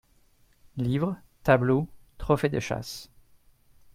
Livres, 0.77 1.15
tableaux, 1.43 1.87
trophées 2.17 2.49
de 2.49 2.59
chasse. 2.59 3.11